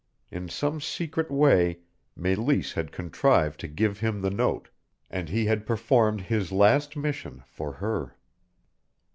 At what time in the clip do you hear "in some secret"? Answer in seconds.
0.31-1.29